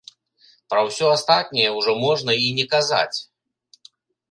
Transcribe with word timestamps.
Пра 0.73 0.81
ўсё 0.87 1.05
астатняе 1.17 1.69
ўжо 1.77 1.95
можна 2.05 2.31
і 2.47 2.51
не 2.63 2.67
казаць. 2.75 3.17